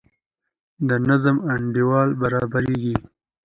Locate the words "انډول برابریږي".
1.53-2.95